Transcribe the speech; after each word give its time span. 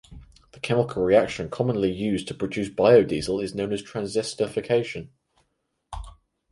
The 0.53 0.59
chemical 0.59 1.03
reaction 1.03 1.47
commonly 1.51 1.91
used 1.91 2.27
to 2.29 2.33
produce 2.33 2.69
biodiesel 2.69 3.43
is 3.43 3.53
known 3.53 3.71
as 3.71 3.83
transesterification. 3.83 5.09